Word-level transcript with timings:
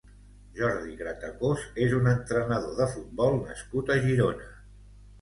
Jordi 0.59 0.95
Gratacós 1.01 1.67
és 1.87 1.95
un 1.99 2.11
entrenador 2.15 2.77
de 2.83 2.91
futbol 2.97 3.41
nascut 3.47 3.97
a 3.99 4.03
Girona. 4.11 4.55